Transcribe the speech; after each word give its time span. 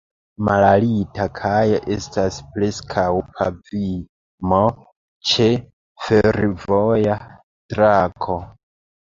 Malalta 0.47 1.25
kajo 1.39 1.75
estas 1.95 2.39
preskaŭ 2.55 3.03
pavimo 3.35 4.63
ĉe 5.33 5.47
fervoja 6.07 7.21
trako. 7.77 8.41